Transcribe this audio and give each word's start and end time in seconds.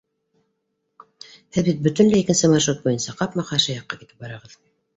—Һеҙ 1.59 1.69
бит 1.71 1.85
бөтөнләй 1.89 2.23
икенсе 2.25 2.51
маршрут 2.55 2.83
буйынса, 2.89 3.17
ҡапма-ҡаршы 3.23 3.79
яҡҡа 3.79 4.03
китеп 4.05 4.27
барағыҙ! 4.29 4.61